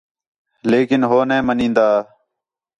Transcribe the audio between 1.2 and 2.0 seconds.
نے منین٘دا